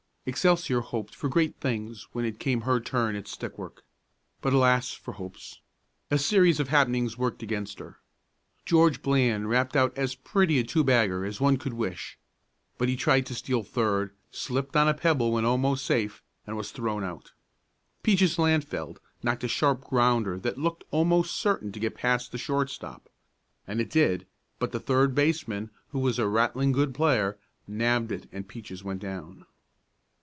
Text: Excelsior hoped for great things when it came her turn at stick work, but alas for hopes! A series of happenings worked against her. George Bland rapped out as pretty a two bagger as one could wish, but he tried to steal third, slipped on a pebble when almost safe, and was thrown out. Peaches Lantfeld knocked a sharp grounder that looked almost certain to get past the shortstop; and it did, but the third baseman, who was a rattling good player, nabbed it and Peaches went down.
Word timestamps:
Excelsior 0.23 0.81
hoped 0.81 1.15
for 1.15 1.29
great 1.29 1.55
things 1.59 2.05
when 2.11 2.25
it 2.25 2.37
came 2.37 2.61
her 2.61 2.79
turn 2.79 3.15
at 3.15 3.27
stick 3.27 3.57
work, 3.57 3.83
but 4.39 4.53
alas 4.53 4.91
for 4.93 5.13
hopes! 5.13 5.61
A 6.11 6.19
series 6.19 6.59
of 6.59 6.67
happenings 6.67 7.17
worked 7.17 7.41
against 7.41 7.79
her. 7.79 7.97
George 8.63 9.01
Bland 9.01 9.49
rapped 9.49 9.75
out 9.75 9.97
as 9.97 10.13
pretty 10.13 10.59
a 10.59 10.63
two 10.63 10.83
bagger 10.83 11.25
as 11.25 11.41
one 11.41 11.57
could 11.57 11.73
wish, 11.73 12.19
but 12.77 12.87
he 12.87 12.95
tried 12.95 13.25
to 13.25 13.33
steal 13.33 13.63
third, 13.63 14.13
slipped 14.29 14.75
on 14.75 14.87
a 14.87 14.93
pebble 14.93 15.31
when 15.31 15.43
almost 15.43 15.83
safe, 15.83 16.21
and 16.45 16.55
was 16.55 16.69
thrown 16.71 17.03
out. 17.03 17.31
Peaches 18.03 18.37
Lantfeld 18.37 18.99
knocked 19.23 19.43
a 19.43 19.47
sharp 19.47 19.81
grounder 19.85 20.37
that 20.37 20.59
looked 20.59 20.83
almost 20.91 21.35
certain 21.35 21.71
to 21.71 21.79
get 21.79 21.95
past 21.95 22.31
the 22.31 22.37
shortstop; 22.37 23.09
and 23.65 23.81
it 23.81 23.89
did, 23.89 24.27
but 24.59 24.71
the 24.71 24.79
third 24.79 25.15
baseman, 25.15 25.71
who 25.87 25.97
was 25.97 26.19
a 26.19 26.27
rattling 26.27 26.71
good 26.71 26.93
player, 26.93 27.39
nabbed 27.67 28.11
it 28.11 28.29
and 28.31 28.47
Peaches 28.47 28.83
went 28.83 29.01
down. 29.01 29.47